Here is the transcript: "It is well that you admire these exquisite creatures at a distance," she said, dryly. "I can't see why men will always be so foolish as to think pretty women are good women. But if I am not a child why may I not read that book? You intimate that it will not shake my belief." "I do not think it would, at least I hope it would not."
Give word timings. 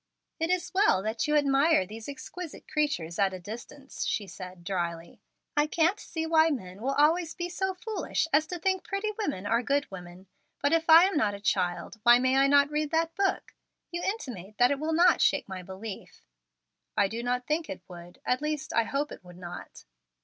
"It 0.39 0.49
is 0.49 0.73
well 0.73 1.03
that 1.03 1.27
you 1.27 1.35
admire 1.35 1.85
these 1.85 2.09
exquisite 2.09 2.67
creatures 2.67 3.19
at 3.19 3.35
a 3.35 3.39
distance," 3.39 4.03
she 4.07 4.25
said, 4.25 4.63
dryly. 4.63 5.21
"I 5.55 5.67
can't 5.67 5.99
see 5.99 6.25
why 6.25 6.49
men 6.49 6.81
will 6.81 6.95
always 6.95 7.35
be 7.35 7.49
so 7.49 7.75
foolish 7.75 8.27
as 8.33 8.47
to 8.47 8.57
think 8.57 8.83
pretty 8.83 9.11
women 9.19 9.45
are 9.45 9.61
good 9.61 9.91
women. 9.91 10.25
But 10.59 10.73
if 10.73 10.89
I 10.89 11.03
am 11.03 11.17
not 11.17 11.35
a 11.35 11.39
child 11.39 11.99
why 12.01 12.17
may 12.17 12.35
I 12.35 12.47
not 12.47 12.71
read 12.71 12.89
that 12.89 13.13
book? 13.13 13.53
You 13.91 14.01
intimate 14.01 14.57
that 14.57 14.71
it 14.71 14.79
will 14.79 14.93
not 14.93 15.21
shake 15.21 15.47
my 15.47 15.61
belief." 15.61 16.25
"I 16.97 17.07
do 17.07 17.21
not 17.21 17.45
think 17.45 17.69
it 17.69 17.83
would, 17.87 18.19
at 18.25 18.41
least 18.41 18.73
I 18.73 18.85
hope 18.85 19.11
it 19.11 19.23
would 19.23 19.37
not." 19.37 19.85